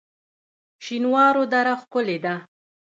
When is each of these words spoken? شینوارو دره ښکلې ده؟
شینوارو 0.83 1.43
دره 1.51 1.73
ښکلې 1.81 2.17
ده؟ 2.25 2.35